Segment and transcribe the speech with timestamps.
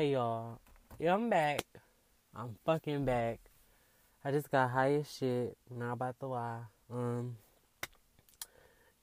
[0.00, 0.58] Hey y'all,
[0.98, 1.62] yeah, I'm back.
[2.34, 3.38] I'm fucking back.
[4.24, 5.58] I just got high as shit.
[5.70, 6.60] Not about to lie.
[6.90, 7.36] Um,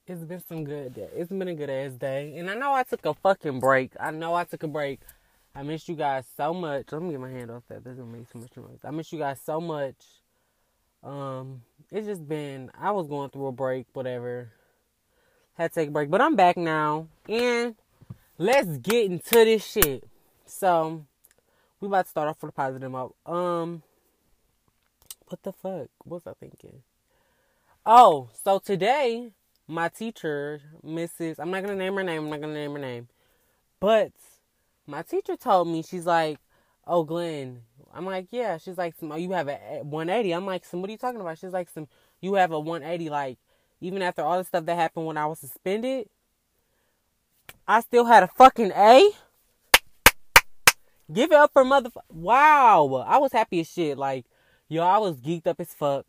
[0.07, 1.07] it's been some good day.
[1.15, 3.91] It's been a good ass day, and I know I took a fucking break.
[3.99, 5.01] I know I took a break.
[5.53, 6.91] I miss you guys so much.
[6.91, 7.83] Let me get my hand off that.
[7.83, 8.79] This gonna make too much noise.
[8.83, 10.03] I miss you guys so much.
[11.03, 12.71] Um, it's just been.
[12.75, 14.49] I was going through a break, whatever.
[15.59, 17.75] Had to take a break, but I'm back now, and
[18.39, 20.03] let's get into this shit.
[20.47, 21.03] So,
[21.81, 23.15] we about to start off with a positive note.
[23.25, 23.83] Um,
[25.27, 25.89] what the fuck?
[26.05, 26.83] What was I thinking?
[27.85, 29.31] Oh, so today,
[29.67, 31.35] my teacher, Mrs.
[31.37, 32.23] I'm not gonna name her name.
[32.23, 33.09] I'm not gonna name her name,
[33.81, 34.13] but
[34.87, 36.39] my teacher told me she's like,
[36.87, 40.81] "Oh, Glenn." I'm like, "Yeah." She's like, oh, "You have a 180." I'm like, "Some
[40.81, 41.89] what are you talking about?" She's like, "Some
[42.21, 43.37] you have a 180." Like,
[43.81, 46.09] even after all the stuff that happened when I was suspended,
[47.67, 49.11] I still had a fucking A.
[51.11, 51.89] Give it up for mother.
[52.09, 53.97] Wow, I was happy as shit.
[53.97, 54.25] Like,
[54.67, 56.05] yo, I was geeked up as fuck.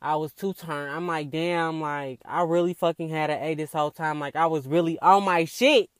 [0.00, 0.92] I was two turned.
[0.92, 4.20] I'm like, damn, like I really fucking had an A this whole time.
[4.20, 5.90] Like I was really on my shit.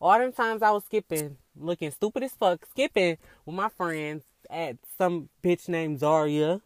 [0.00, 4.76] All them times I was skipping, looking stupid as fuck, skipping with my friends at
[4.96, 6.60] some bitch named Zaria.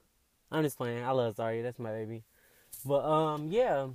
[0.50, 1.04] I'm just playing.
[1.04, 1.62] I love Zaria.
[1.62, 2.22] That's my baby.
[2.84, 3.88] But um, yeah,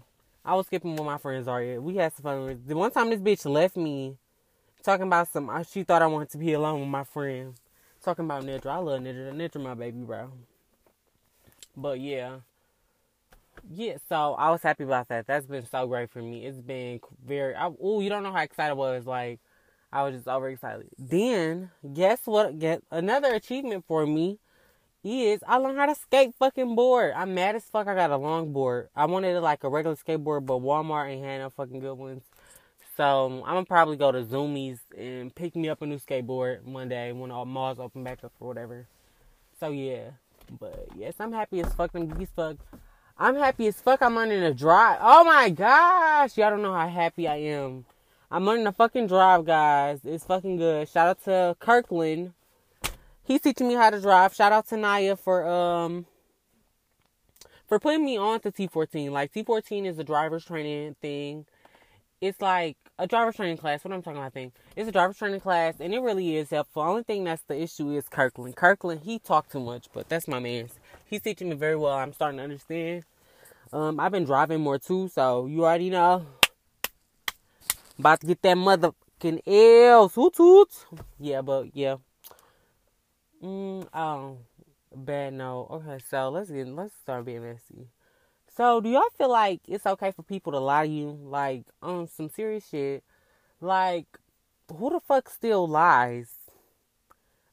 [0.43, 1.79] I was skipping with my friends Zaria.
[1.79, 2.61] We had some fun.
[2.65, 4.17] The one time this bitch left me,
[4.83, 5.49] talking about some.
[5.69, 7.53] She thought I wanted to be alone with my friend.
[8.03, 8.67] Talking about Nidra.
[8.67, 9.31] I love Nidra.
[9.33, 10.31] Nidra, my baby, bro.
[11.77, 12.37] But yeah.
[13.69, 15.27] Yeah, so I was happy about that.
[15.27, 16.45] That's been so great for me.
[16.45, 17.53] It's been very.
[17.55, 19.05] Oh, you don't know how excited I was.
[19.05, 19.39] Like,
[19.93, 20.87] I was just overexcited.
[20.97, 22.57] Then, guess what?
[22.57, 24.39] Get another achievement for me
[25.03, 27.13] is I learned how to skate fucking board.
[27.15, 27.87] I'm mad as fuck.
[27.87, 28.89] I got a long board.
[28.95, 32.23] I wanted like a regular skateboard, but Walmart ain't had no fucking good ones.
[32.97, 36.89] So I'm gonna probably go to Zumiez and pick me up a new skateboard one
[36.89, 38.87] day when all malls open back up or whatever.
[39.59, 40.11] So yeah,
[40.59, 41.91] but yes, I'm happy as fuck.
[41.95, 42.57] I'm fuck.
[43.17, 44.01] I'm happy as fuck.
[44.01, 44.99] I'm learning to drive.
[45.01, 47.85] Oh my gosh, y'all don't know how happy I am.
[48.29, 49.99] I'm learning to fucking drive, guys.
[50.03, 50.89] It's fucking good.
[50.89, 52.33] Shout out to Kirkland.
[53.23, 54.33] He's teaching me how to drive.
[54.33, 56.05] Shout out to Naya for um
[57.67, 59.11] for putting me on to T14.
[59.11, 61.45] Like T14 is a driver's training thing.
[62.21, 63.83] It's like a driver's training class.
[63.83, 64.51] What I'm talking about, thing.
[64.75, 66.83] It's a driver's training class, and it really is helpful.
[66.83, 68.55] Only thing that's the issue is Kirkland.
[68.55, 70.69] Kirkland, he talked too much, but that's my man.
[71.05, 71.93] He's teaching me very well.
[71.93, 73.05] I'm starting to understand.
[73.73, 76.27] Um, I've been driving more too, so you already know.
[77.97, 80.07] About to get that motherfucking L.
[80.07, 80.85] Toot toot.
[81.19, 81.95] Yeah, but yeah.
[83.43, 84.37] Mm, oh,
[84.95, 85.67] bad no.
[85.71, 87.87] Okay, so let's get let's start being messy.
[88.61, 92.07] So, do y'all feel like it's okay for people to lie to you, like on
[92.07, 93.03] some serious shit?
[93.59, 94.05] Like,
[94.71, 96.29] who the fuck still lies?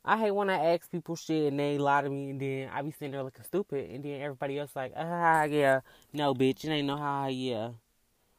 [0.04, 2.82] I hate when I ask people shit and they lie to me, and then I
[2.82, 5.80] be sitting there looking stupid, and then everybody else like, ah, yeah,
[6.12, 7.70] no, bitch, it ain't no how, yeah.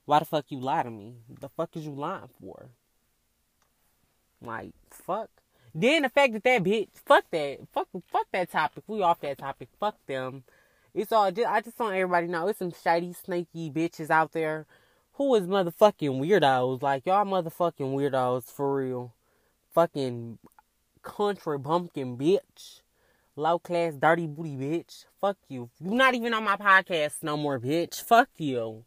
[0.06, 1.16] Why the fuck you lie to me?
[1.28, 2.69] The fuck is you lying for?
[4.44, 5.31] Like, fuck.
[5.74, 8.84] Then the fact that that bitch, fuck that, fuck, fuck that topic.
[8.85, 9.69] We off that topic.
[9.79, 10.44] Fuck them.
[10.94, 11.32] It's all.
[11.32, 14.66] Just, I just want everybody to know it's some shady, snaky bitches out there
[15.14, 16.82] who is motherfucking weirdos.
[16.82, 19.14] Like y'all, motherfucking weirdos for real.
[19.74, 20.40] Fucking
[21.02, 22.82] country bumpkin bitch.
[23.36, 25.06] Low class, dirty booty bitch.
[25.22, 25.70] Fuck you.
[25.80, 28.02] You're not even on my podcast no more, bitch.
[28.02, 28.84] Fuck you.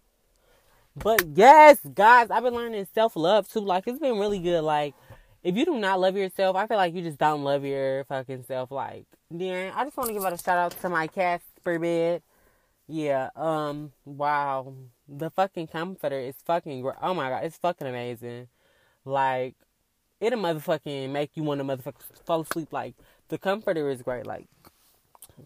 [0.94, 3.60] But yes, guys, I've been learning self love too.
[3.60, 4.62] Like it's been really good.
[4.62, 4.94] Like
[5.42, 8.44] if you do not love yourself, I feel like you just don't love your fucking
[8.44, 8.70] self.
[8.70, 11.06] Like then I just want to give out a shout out to my
[11.64, 12.22] Bed.
[12.88, 13.30] Yeah.
[13.36, 13.92] Um.
[14.04, 14.74] Wow.
[15.08, 16.84] The fucking comforter is fucking.
[17.02, 18.48] Oh my god, it's fucking amazing.
[19.04, 19.54] Like
[20.20, 22.72] it'll motherfucking make you want to motherfucking fall asleep.
[22.72, 22.94] Like
[23.28, 24.26] the comforter is great.
[24.26, 24.46] Like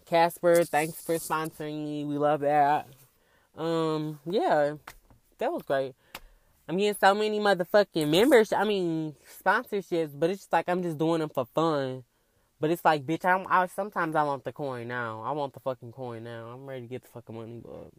[0.05, 2.05] Casper, thanks for sponsoring me.
[2.05, 2.87] We love that.
[3.57, 4.19] Um.
[4.25, 4.75] Yeah
[5.39, 5.93] that was great.
[6.67, 8.51] I'm getting so many motherfucking members.
[8.51, 12.03] I mean sponsorships, but it's just like I'm just doing them for fun.
[12.59, 13.45] But it's like, bitch, I'm.
[13.49, 15.21] I sometimes I want the coin now.
[15.23, 16.47] I want the fucking coin now.
[16.47, 17.91] I'm ready to get the fucking money, but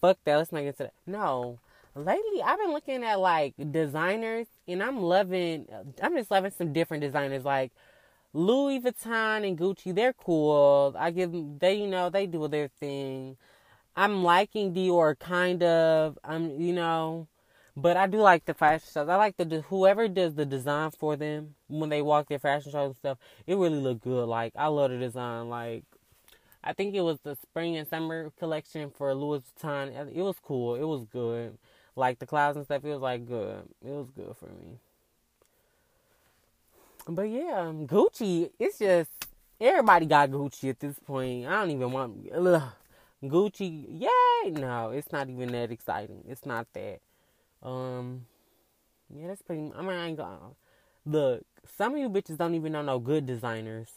[0.00, 0.36] fuck that.
[0.36, 0.94] Let's not get to that.
[1.06, 1.58] No,
[1.94, 5.66] lately I've been looking at like designers, and I'm loving.
[6.02, 7.72] I'm just loving some different designers like.
[8.34, 10.94] Louis Vuitton and Gucci, they're cool.
[10.98, 13.38] I give them, they, you know, they do their thing.
[13.96, 16.18] I'm liking Dior kind of.
[16.22, 17.26] I'm you know,
[17.80, 19.08] but I do like the fashion shows.
[19.08, 22.88] I like the whoever does the design for them when they walk their fashion shows
[22.88, 23.18] and stuff.
[23.46, 24.26] It really look good.
[24.28, 25.48] Like I love the design.
[25.48, 25.84] Like
[26.64, 30.10] I think it was the spring and summer collection for Louis Vuitton.
[30.14, 30.74] It was cool.
[30.74, 31.56] It was good.
[31.94, 32.84] Like the clouds and stuff.
[32.84, 33.62] It was like good.
[33.84, 34.78] It was good for me.
[37.08, 38.50] but yeah, um, Gucci.
[38.58, 39.10] It's just
[39.60, 41.46] everybody got Gucci at this point.
[41.46, 42.62] I don't even want ugh,
[43.22, 44.00] Gucci.
[44.00, 44.50] Yay!
[44.50, 46.24] No, it's not even that exciting.
[46.28, 47.00] It's not that.
[47.62, 48.26] Um,
[49.14, 49.72] yeah, that's pretty.
[49.76, 50.38] I mean, I ain't gonna
[51.04, 51.42] look.
[51.76, 53.88] Some of you bitches don't even know no good designers.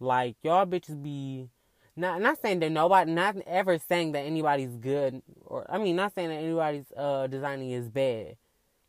[0.00, 1.50] Like y'all bitches be
[1.96, 6.14] not not saying that nobody not ever saying that anybody's good or I mean not
[6.14, 8.36] saying that anybody's uh designing is bad.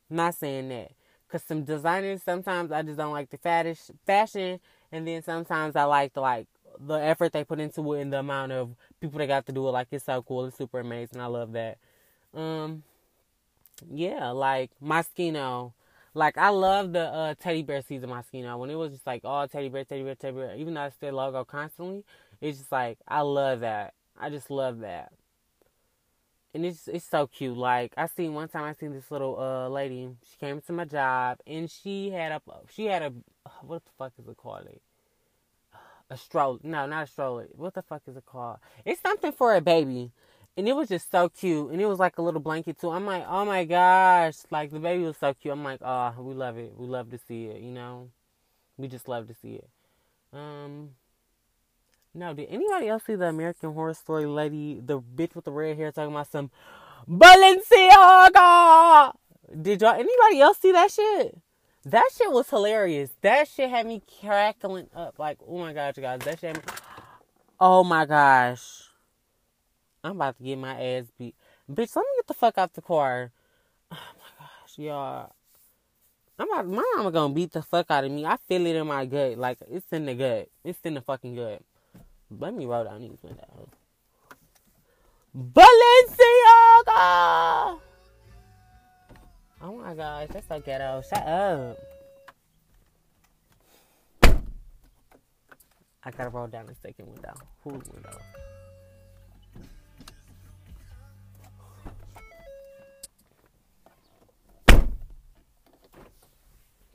[0.09, 0.91] not saying that.
[1.29, 4.59] Cause some designers sometimes I just don't like the faddish fashion
[4.91, 6.47] and then sometimes I like the like
[6.79, 9.67] the effort they put into it and the amount of people that got to do
[9.67, 9.71] it.
[9.71, 11.19] Like it's so cool, it's super amazing.
[11.19, 11.77] I love that.
[12.33, 12.83] Um
[13.89, 15.73] yeah, like Moschino.
[16.13, 19.47] Like I love the uh, teddy bear season Moschino when it was just like all
[19.47, 20.55] teddy bear, teddy bear, teddy bear.
[20.55, 22.03] Even though it's their logo constantly,
[22.41, 23.93] it's just like I love that.
[24.19, 25.13] I just love that,
[26.53, 27.57] and it's it's so cute.
[27.57, 30.09] Like I seen one time I seen this little uh lady.
[30.29, 33.13] She came to my job and she had a she had a
[33.61, 34.67] what the fuck is it called?
[36.09, 36.59] A stroller?
[36.63, 37.47] No, not a stroller.
[37.53, 38.57] What the fuck is it called?
[38.83, 40.11] It's something for a baby
[40.57, 41.71] and it was just so cute.
[41.71, 42.89] And it was like a little blanket too.
[42.89, 45.53] I'm like, oh my gosh, like the baby was so cute.
[45.53, 46.73] I'm like, oh, we love it.
[46.77, 47.61] We love to see it.
[47.61, 48.09] You know,
[48.77, 49.69] we just love to see it.
[50.33, 50.91] Um,
[52.13, 55.77] no, did anybody else see the American Horror Story lady, the bitch with the red
[55.77, 56.51] hair, talking about some
[57.09, 59.13] Balenciaga?
[59.61, 61.37] Did y'all anybody else see that shit?
[61.83, 63.09] That shit was hilarious.
[63.21, 65.17] That shit had me crackling up.
[65.17, 66.55] Like, oh my gosh, guys, that shit.
[66.55, 66.61] Me...
[67.59, 68.80] Oh my gosh.
[70.03, 71.35] I'm about to get my ass beat.
[71.71, 73.31] Bitch, let me get the fuck out the car.
[73.93, 75.33] Oh my gosh, y'all.
[76.39, 78.25] I'm about, my mama gonna beat the fuck out of me.
[78.25, 79.37] I feel it in my gut.
[79.37, 80.47] Like, it's in the gut.
[80.63, 81.61] It's in the fucking gut.
[82.39, 83.67] Let me roll down these windows.
[85.37, 85.69] Balenciaga!
[89.61, 91.03] Oh my gosh, that's so ghetto.
[91.07, 91.77] Shut up.
[96.03, 97.35] I gotta roll down the second window.
[97.63, 98.17] Whose window?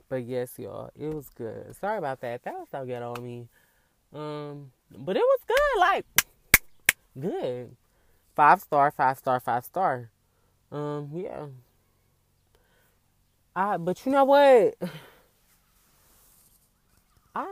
[0.09, 1.75] But yes, y'all, it was good.
[1.75, 2.43] Sorry about that.
[2.43, 3.47] That was so good on me.
[4.13, 5.79] Um, but it was good.
[5.79, 6.05] Like,
[7.19, 7.75] good.
[8.35, 10.09] Five star, five star, five star.
[10.71, 11.47] Um, yeah.
[13.55, 14.75] I, but you know what?
[17.35, 17.51] I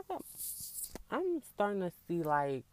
[1.10, 2.64] I'm starting to see like,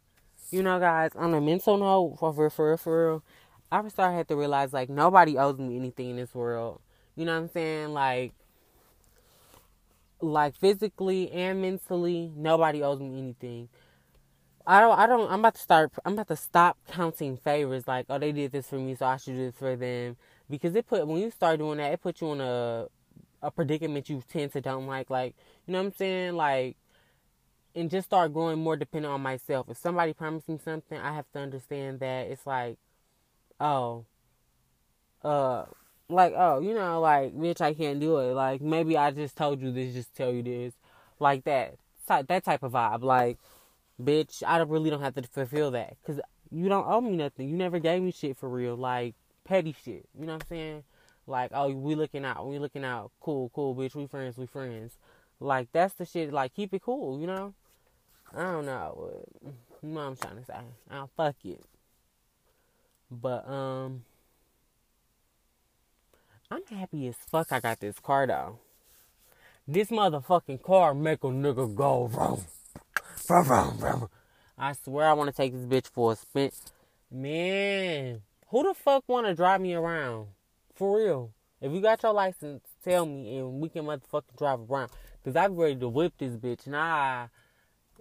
[0.50, 3.22] you know, guys, on a mental note, for real, for for for real,
[3.70, 6.80] I started to realize like nobody owes me anything in this world.
[7.16, 7.92] You know what I'm saying?
[7.92, 8.32] Like,
[10.20, 13.68] like physically and mentally, nobody owes me anything.
[14.66, 18.06] I don't I don't I'm about to start I'm about to stop counting favors like,
[18.08, 20.16] oh they did this for me so I should do this for them.
[20.48, 22.86] Because it put when you start doing that, it puts you in a
[23.42, 25.10] a predicament you tend to don't like.
[25.10, 25.34] Like,
[25.66, 26.34] you know what I'm saying?
[26.34, 26.76] Like
[27.74, 29.68] and just start growing more dependent on myself.
[29.68, 32.78] If somebody promised me something, I have to understand that it's like,
[33.60, 34.04] oh,
[35.24, 35.64] uh,
[36.08, 38.34] like, oh, you know, like, bitch, I can't do it.
[38.34, 40.74] Like, maybe I just told you this, just tell you this.
[41.18, 41.76] Like that.
[42.06, 43.02] That type of vibe.
[43.02, 43.38] Like,
[44.02, 45.96] bitch, I really don't have to fulfill that.
[46.00, 46.20] Because
[46.50, 47.48] you don't owe me nothing.
[47.48, 48.76] You never gave me shit for real.
[48.76, 49.14] Like,
[49.44, 50.06] petty shit.
[50.18, 50.84] You know what I'm saying?
[51.26, 52.46] Like, oh, we looking out.
[52.46, 53.10] We looking out.
[53.20, 53.94] Cool, cool, bitch.
[53.94, 54.36] We friends.
[54.36, 54.98] We friends.
[55.40, 56.32] Like, that's the shit.
[56.32, 57.54] Like, keep it cool, you know?
[58.34, 59.24] I don't know.
[59.42, 60.54] You know what I'm trying to say.
[60.90, 61.62] I'll fuck it.
[63.10, 64.04] But, um...
[66.50, 68.58] I'm happy as fuck I got this car though.
[69.66, 72.44] This motherfucking car make a nigga go vroom,
[73.26, 74.08] vroom, vroom, vroom.
[74.58, 76.50] I swear I want to take this bitch for a spin.
[77.10, 80.28] Man, who the fuck want to drive me around?
[80.74, 81.32] For real.
[81.62, 84.90] If you got your license, tell me and we can motherfucking drive around.
[85.24, 87.28] Cause I'm ready to whip this bitch and I,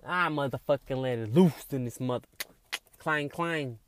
[0.06, 2.28] I motherfucking let it loose in this mother.
[2.98, 3.80] Clang, clang.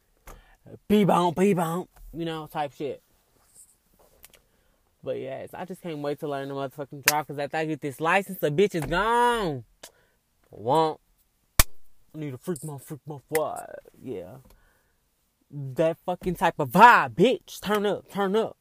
[0.88, 1.88] P-bomb, P-bomb.
[2.14, 3.02] You know, type shit.
[5.06, 7.80] But yes, I just can't wait to learn the motherfucking drive because after I get
[7.80, 9.64] this license, the bitch is gone.
[10.50, 11.00] Want
[12.16, 13.66] need a freak my freak my?
[14.02, 14.38] Yeah.
[15.52, 17.62] That fucking type of vibe, bitch.
[17.62, 18.58] Turn up, turn up.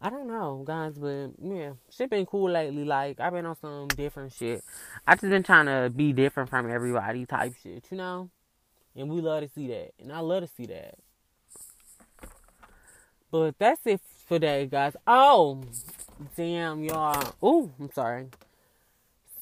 [0.00, 2.84] I don't know, guys, but yeah, shit been cool lately.
[2.84, 4.64] Like I've been on some different shit.
[5.06, 8.28] I just been trying to be different from everybody type shit, you know?
[8.96, 9.92] And we love to see that.
[10.00, 10.96] And I love to see that.
[13.30, 14.96] But that's it that, guys.
[15.06, 15.62] Oh,
[16.36, 17.34] damn, y'all.
[17.42, 18.28] Oh, I'm sorry.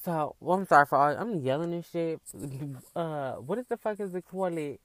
[0.05, 1.17] So, well, I'm sorry for all.
[1.17, 2.21] I'm yelling and shit.
[2.95, 4.57] Uh, what is the fuck is it called?
[4.57, 4.81] It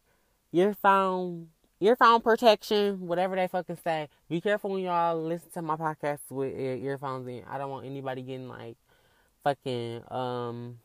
[0.52, 4.10] earphone, earphone protection, whatever they fucking say.
[4.28, 7.44] Be careful when y'all listen to my podcast with earphones in.
[7.48, 8.78] I don't want anybody getting like
[9.44, 10.80] fucking um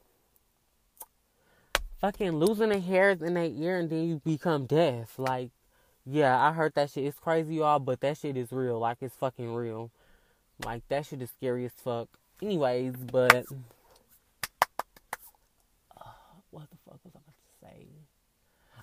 [2.01, 5.19] fucking losing the hairs in their ear and then you become deaf.
[5.19, 5.51] Like,
[6.07, 7.05] yeah, I heard that shit.
[7.05, 8.79] It's crazy, y'all, but that shit is real.
[8.79, 9.91] Like, it's fucking real.
[10.65, 12.09] Like, that shit is scary as fuck.
[12.43, 13.47] Anyways, but.
[15.97, 16.11] Uh,
[16.51, 17.87] what the fuck was I about to say?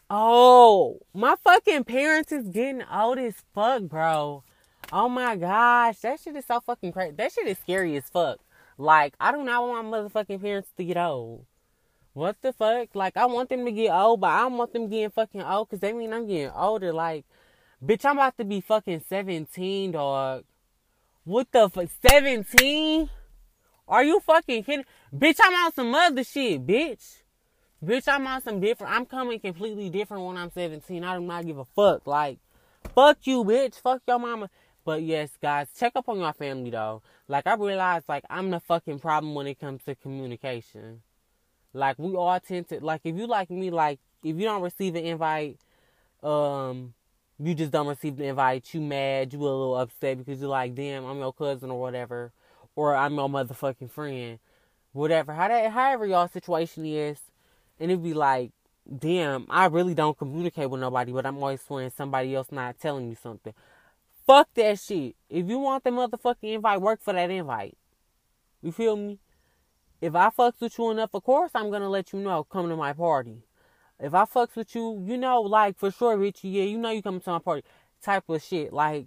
[0.10, 4.44] Oh, my fucking parents is getting old as fuck, bro.
[4.92, 7.16] Oh my gosh, that shit is so fucking crazy.
[7.16, 8.40] That shit is scary as fuck.
[8.78, 11.46] Like, I do not want my motherfucking parents to get old.
[12.13, 12.89] What the fuck?
[12.94, 15.70] Like, I want them to get old, but I don't want them getting fucking old
[15.70, 16.91] because they mean I'm getting older.
[16.91, 17.25] Like,
[17.84, 20.44] bitch, I'm about to be fucking 17, dog.
[21.24, 21.88] What the fuck?
[22.10, 23.10] 17?
[23.88, 24.86] Are you fucking kidding?
[25.13, 27.22] Bitch, I'm on some other shit, bitch.
[27.84, 28.94] Bitch, I'm on some different.
[28.94, 31.03] I'm coming completely different when I'm 17.
[31.03, 32.06] I do not give a fuck.
[32.06, 32.39] Like,
[32.94, 33.75] fuck you, bitch.
[33.75, 34.50] Fuck your mama.
[34.84, 37.01] But yes, guys, check up on your family though.
[37.27, 41.01] Like I realize, like I'm the fucking problem when it comes to communication.
[41.74, 44.96] Like we all tend to, like if you like me, like if you don't receive
[44.96, 45.60] an invite,
[46.24, 46.94] um,
[47.40, 48.74] you just don't receive the invite.
[48.74, 49.34] You mad?
[49.34, 52.32] You a little upset because you're like, damn, I'm your cousin or whatever,
[52.75, 54.40] or I'm your motherfucking friend,
[54.92, 55.34] whatever.
[55.34, 57.20] How that, however y'all situation is,
[57.80, 58.51] and it'd be like,
[59.00, 63.10] damn, I really don't communicate with nobody, but I'm always swearing somebody else not telling
[63.10, 63.54] you something.
[64.28, 65.16] Fuck that shit.
[65.30, 67.78] If you want the motherfucking invite, work for that invite.
[68.62, 69.20] You feel me?
[70.01, 72.43] If I fucks with you enough, of course I'm gonna let you know.
[72.43, 73.43] Come to my party.
[74.00, 76.50] If I fucks with you, you know, like for sure, Richie.
[76.50, 77.63] Yeah, you know you coming to my party.
[78.01, 78.74] Type of shit.
[78.74, 79.05] Like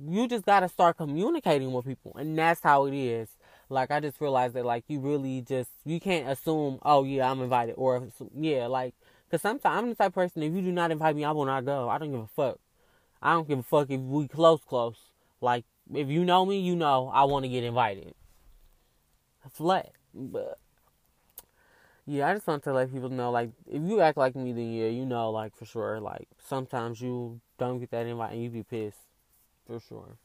[0.00, 3.28] you just gotta start communicating with people, and that's how it is.
[3.68, 7.42] Like I just realized that, like you really just you can't assume, oh yeah, I'm
[7.42, 8.94] invited, or yeah, like
[9.28, 11.44] because sometimes I'm the type of person if you do not invite me, I will
[11.44, 11.90] not go.
[11.90, 12.58] I don't give a fuck.
[13.20, 14.96] I don't give a fuck if we close, close.
[15.40, 18.14] Like, if you know me, you know I want to get invited.
[19.50, 19.92] Flat.
[20.14, 20.58] But,
[22.06, 24.72] yeah, I just want to let people know, like, if you act like me, then
[24.72, 28.50] yeah, you know, like, for sure, like, sometimes you don't get that invite and you
[28.50, 28.98] be pissed.
[29.66, 30.16] For sure.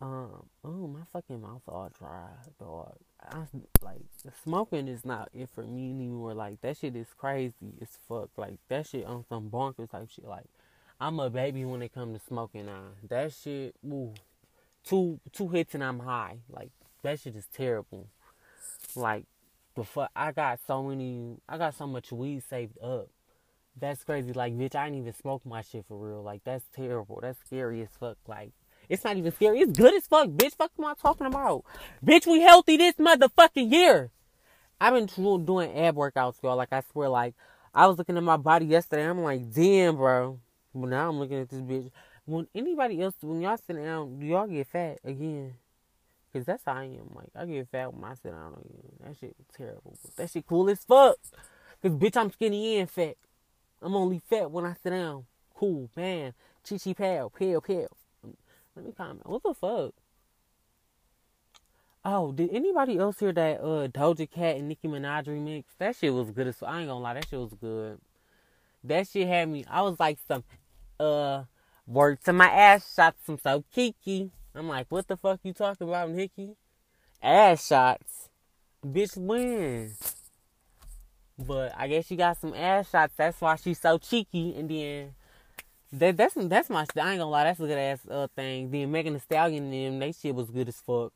[0.00, 2.28] Um, oh, my fucking mouth all dry,
[2.58, 2.96] dog.
[3.22, 3.44] I,
[3.82, 4.02] like,
[4.42, 6.34] smoking is not it for me anymore.
[6.34, 8.30] Like, that shit is crazy as fuck.
[8.36, 10.26] Like, that shit on some bonkers type shit.
[10.26, 10.46] Like,
[11.00, 12.92] I'm a baby when it comes to smoking now.
[13.08, 14.14] That shit, ooh,
[14.84, 16.38] two two hits and I'm high.
[16.48, 16.70] Like
[17.04, 18.08] that shit is terrible.
[18.96, 19.26] Like
[19.82, 23.08] fuck, I got so many, I got so much weed saved up.
[23.80, 24.32] That's crazy.
[24.32, 26.22] Like bitch, I didn't even smoke my shit for real.
[26.22, 27.20] Like that's terrible.
[27.20, 28.18] That's scary as fuck.
[28.26, 28.52] Like
[28.88, 29.60] it's not even scary.
[29.60, 30.54] It's good as fuck, bitch.
[30.54, 31.64] Fuck am I talking about?
[32.04, 34.10] Bitch, we healthy this motherfucking year.
[34.80, 36.56] I've been doing ab workouts, y'all.
[36.56, 37.34] Like I swear, like
[37.74, 39.08] I was looking at my body yesterday.
[39.08, 40.38] I'm like, damn, bro.
[40.74, 41.90] But now I'm looking at this bitch.
[42.26, 45.54] When anybody else, when y'all sit down, do y'all get fat again?
[46.34, 47.12] Cause that's how I am.
[47.14, 48.90] Like I get fat when I sit down again.
[49.04, 49.96] That shit was terrible.
[50.02, 51.16] But that shit cool as fuck.
[51.80, 53.14] Cause bitch, I'm skinny and fat.
[53.80, 55.26] I'm only fat when I sit down.
[55.54, 56.34] Cool, man.
[56.68, 57.86] Chi chi pal, pal, pal.
[58.74, 59.24] Let me comment.
[59.28, 59.94] What the fuck?
[62.04, 65.66] Oh, did anybody else hear that uh Doja Cat and Nicki Minaj remix?
[65.78, 68.00] That shit was good as I ain't gonna lie, that shit was good.
[68.82, 69.64] That shit had me.
[69.70, 70.42] I was like some
[70.98, 71.44] uh
[71.86, 73.28] work to my ass shots.
[73.28, 74.32] I'm so kiki.
[74.54, 76.56] I'm like, what the fuck you talking about, Nicki?
[77.22, 78.28] Ass shots.
[78.84, 80.16] Bitch wins.
[81.38, 83.14] But I guess she got some ass shots.
[83.16, 84.54] That's why she's so cheeky.
[84.56, 85.14] And then
[85.92, 88.70] that that's that's my I ain't gonna lie, that's a good ass uh thing.
[88.70, 91.12] Then Megan Thee Stallion and them, they shit was good as fuck.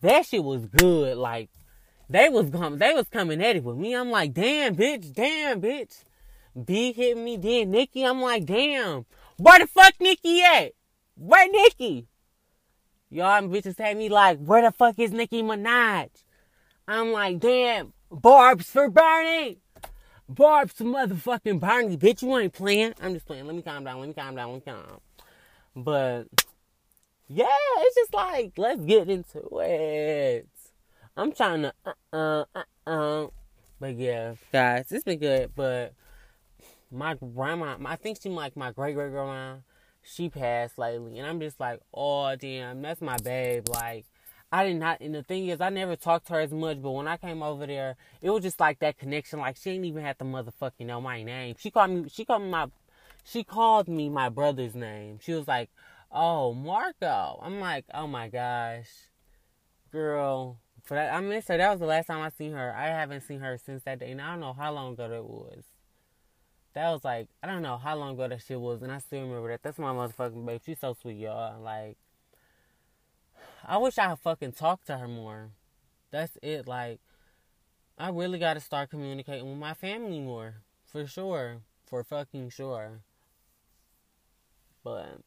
[0.00, 1.16] That shit was good.
[1.16, 1.50] Like
[2.08, 3.94] they was coming they was coming at it with me.
[3.94, 6.04] I'm like, damn bitch, damn bitch.
[6.64, 8.04] B hit me, then Nicki.
[8.04, 9.06] I'm like, damn.
[9.36, 10.72] Where the fuck Nicki at?
[11.14, 12.08] Where Nicki?
[13.10, 16.10] Y'all bitches had me like, where the fuck is Nicki Minaj?
[16.86, 19.58] I'm like, damn, Barb's for Bernie.
[20.28, 21.96] Barb's motherfucking Bernie.
[21.96, 22.94] Bitch, you ain't playing.
[23.02, 23.46] I'm just playing.
[23.46, 23.98] Let me calm down.
[23.98, 24.52] Let me calm down.
[24.52, 25.00] Let me calm.
[25.74, 26.28] But,
[27.28, 27.46] yeah,
[27.78, 30.48] it's just like, let's get into it.
[31.16, 33.26] I'm trying to, uh, uh, uh, uh.
[33.80, 35.52] But yeah, guys, it's been good.
[35.56, 35.94] But
[36.92, 39.56] my grandma, I think she like my great great grandma,
[40.14, 43.68] she passed lately, and I'm just like, oh damn, that's my babe.
[43.68, 44.06] Like,
[44.52, 46.90] I did not, and the thing is, I never talked to her as much, but
[46.90, 49.38] when I came over there, it was just like that connection.
[49.38, 51.54] Like, she didn't even have to motherfucking know my name.
[51.58, 52.66] She called me, she called me my,
[53.24, 55.18] she called me my brother's name.
[55.22, 55.70] She was like,
[56.10, 57.38] oh Marco.
[57.42, 58.88] I'm like, oh my gosh,
[59.92, 60.58] girl.
[60.88, 61.56] That, I miss her.
[61.56, 62.74] That was the last time I seen her.
[62.74, 65.24] I haven't seen her since that day, and I don't know how long ago that
[65.24, 65.64] was
[66.74, 69.22] that was like I don't know how long ago that shit was, and I still
[69.22, 69.62] remember that.
[69.62, 70.60] That's my motherfucking babe.
[70.64, 71.60] She's so sweet, y'all.
[71.60, 71.96] Like,
[73.64, 75.50] I wish I had fucking talked to her more.
[76.10, 76.66] That's it.
[76.66, 77.00] Like,
[77.98, 80.62] I really got to start communicating with my family more.
[80.86, 81.58] For sure.
[81.86, 83.00] For fucking sure.
[84.82, 85.20] But,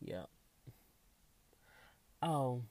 [0.00, 0.24] yeah.
[2.22, 2.62] Oh.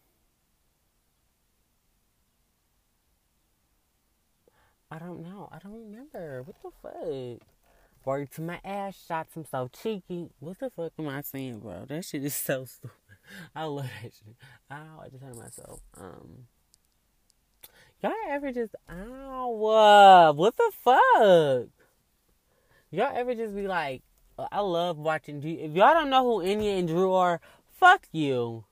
[4.92, 5.48] I don't know.
[5.54, 6.44] I don't remember.
[6.44, 7.48] What the fuck?
[8.04, 9.38] Word to my ass shots.
[9.38, 10.30] I'm so cheeky.
[10.40, 11.86] What the fuck am I saying, bro?
[11.88, 12.92] That shit is so stupid.
[13.56, 14.36] I love that shit.
[14.70, 15.80] Ow, I just hurt myself.
[15.98, 16.48] Um,
[18.02, 19.66] y'all ever just ow?
[19.66, 21.70] Uh, what the fuck?
[22.92, 24.02] Y'all ever just be like,
[24.52, 25.42] I love watching.
[25.42, 27.40] If y'all don't know who Enya and Drew are,
[27.80, 28.66] fuck you.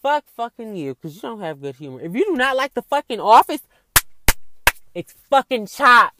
[0.00, 2.00] Fuck fucking you, because you don't have good humor.
[2.00, 3.60] If you do not like the fucking office,
[4.94, 6.16] it's fucking chops.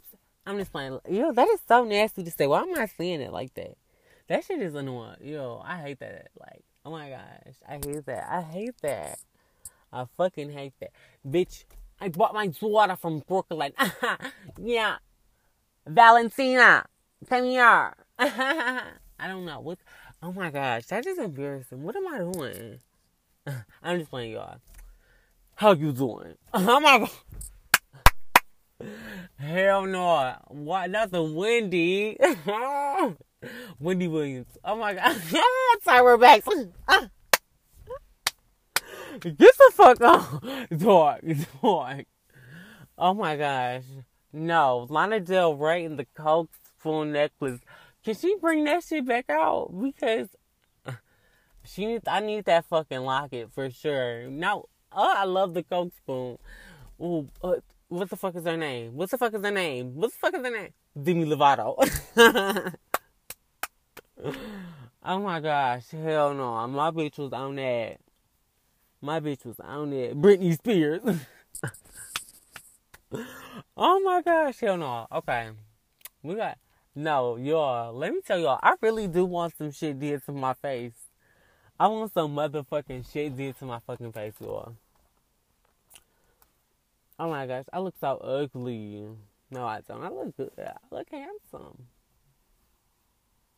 [0.46, 0.98] I'm just playing.
[1.08, 2.46] Yo, that is so nasty to say.
[2.46, 3.76] Why am I saying it like that?
[4.28, 5.16] That shit is annoying.
[5.20, 6.28] Yo, I hate that.
[6.38, 7.54] Like, oh my gosh.
[7.68, 8.26] I hate that.
[8.30, 9.18] I hate that.
[9.92, 10.90] I fucking hate that.
[11.28, 11.64] Bitch,
[12.00, 13.72] I bought my daughter from Brooklyn.
[14.60, 14.96] yeah.
[15.86, 16.86] Valentina,
[17.28, 17.94] come here.
[18.18, 19.60] I don't know.
[19.60, 19.78] What?
[20.22, 20.86] Oh my gosh.
[20.86, 21.82] That is embarrassing.
[21.82, 22.78] What am I doing?
[23.82, 24.56] I'm just playing y'all.
[25.56, 26.34] How you doing?
[26.54, 27.10] Oh my god.
[29.38, 30.36] Hell no.
[30.48, 30.92] What?
[30.92, 32.16] That's a Wendy.
[33.80, 34.58] Wendy Williams.
[34.64, 35.16] Oh my god.
[35.86, 36.48] Tyra Banks.
[39.20, 40.66] Get the fuck on.
[40.76, 41.20] Dog.
[41.60, 42.04] Dog.
[42.96, 43.84] Oh my gosh.
[44.32, 44.86] No.
[44.88, 47.60] Lana Del Rey and the Coke spoon necklace.
[48.04, 49.70] Can she bring that shit back out?
[49.80, 50.28] Because
[51.64, 54.28] she needs I need that fucking locket for sure.
[54.30, 56.38] Now oh, I love the Coke spoon.
[57.00, 57.54] Ooh, uh,
[57.92, 58.94] what the fuck is her name?
[58.94, 59.94] What the fuck is her name?
[59.94, 60.70] What the fuck is her name?
[61.00, 61.76] Demi Lovato.
[65.04, 66.66] oh my gosh, hell no.
[66.68, 67.98] My bitch was on that.
[69.02, 70.14] My bitch was on that.
[70.14, 71.02] Britney Spears.
[73.76, 75.06] oh my gosh, hell no.
[75.12, 75.50] Okay.
[76.22, 76.56] We got
[76.94, 77.92] no, y'all.
[77.92, 80.94] Let me tell y'all, I really do want some shit did to my face.
[81.78, 84.76] I want some motherfucking shit did to my fucking face, y'all.
[87.22, 89.06] Oh my gosh, I look so ugly.
[89.52, 90.02] No, I don't.
[90.02, 90.50] I look good.
[90.58, 91.84] I look handsome.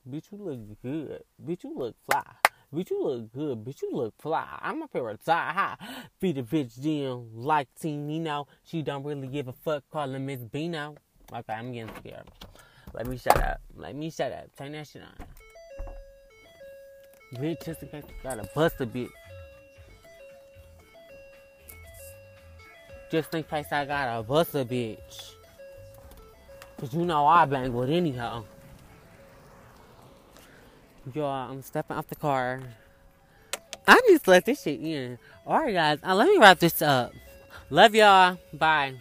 [0.06, 1.22] Bitch, you look good.
[1.42, 2.26] Bitch, you look fly.
[2.74, 3.64] Bitch, you look good.
[3.64, 4.58] Bitch, you look fly.
[4.60, 5.76] I'm up here with high.
[6.20, 8.46] Beat a bitch Jim like Tinino.
[8.64, 9.82] She don't really give a fuck.
[9.90, 10.96] Calling Miss Bino.
[11.32, 12.30] Okay, I'm getting scared.
[12.92, 13.62] Let me shut up.
[13.74, 14.54] Let me shut up.
[14.58, 15.26] Turn that shit on.
[17.40, 19.08] Bitch, just in case you gotta bust a bitch.
[23.14, 25.34] Just in case I got a bust a bitch.
[26.76, 28.42] Cause you know I bang with anyhow.
[31.14, 32.60] Y'all, I'm stepping off the car.
[33.86, 35.18] I just let this shit in.
[35.46, 37.12] Alright guys, uh, let me wrap this up.
[37.70, 38.36] Love y'all.
[38.52, 38.94] Bye.